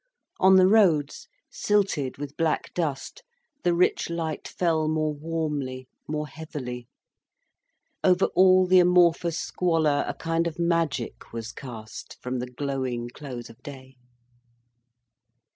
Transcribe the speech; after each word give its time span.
On 0.39 0.55
the 0.55 0.65
roads 0.65 1.27
silted 1.51 2.17
with 2.17 2.35
black 2.35 2.73
dust, 2.73 3.21
the 3.63 3.71
rich 3.75 4.09
light 4.09 4.47
fell 4.47 4.87
more 4.87 5.13
warmly, 5.13 5.87
more 6.07 6.25
heavily, 6.27 6.87
over 8.03 8.25
all 8.33 8.65
the 8.65 8.79
amorphous 8.79 9.37
squalor 9.37 10.03
a 10.07 10.15
kind 10.15 10.47
of 10.47 10.57
magic 10.57 11.31
was 11.31 11.51
cast, 11.51 12.17
from 12.19 12.39
the 12.39 12.47
glowing 12.47 13.09
close 13.13 13.47
of 13.47 13.61
day. 13.61 13.95